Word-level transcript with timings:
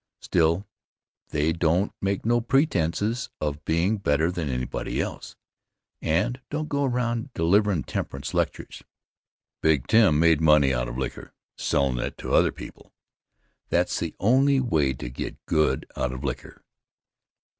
Still 0.19 0.65
they 1.29 1.53
don't 1.53 1.93
make 2.01 2.25
no 2.25 2.41
pretenses 2.41 3.29
of 3.39 3.63
being 3.65 3.97
better 3.99 4.31
than 4.31 4.49
anybody 4.49 4.99
else, 4.99 5.35
and 6.01 6.41
don't 6.49 6.67
go 6.69 6.83
around 6.85 7.31
deliverin' 7.35 7.83
temperance 7.83 8.33
lectures. 8.33 8.81
Big 9.61 9.85
Tim 9.85 10.17
made 10.19 10.41
money 10.41 10.73
out 10.73 10.87
of 10.87 10.97
liquor 10.97 11.35
sellin' 11.55 11.99
it 11.99 12.17
to 12.17 12.33
other 12.33 12.51
people. 12.51 12.91
That's 13.69 13.99
the 13.99 14.15
only 14.19 14.59
way 14.59 14.93
to 14.93 15.07
get 15.07 15.37
good 15.45 15.85
out 15.95 16.11
of 16.13 16.23
liquor. 16.23 16.63